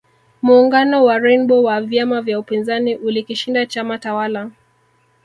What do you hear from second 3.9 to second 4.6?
tawala